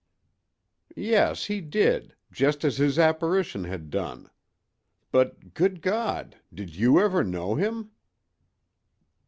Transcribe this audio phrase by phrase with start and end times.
[0.95, 4.31] "Yes, he did—just as his apparition had done.
[5.11, 6.37] But, good God!
[6.51, 7.91] did you ever know him?"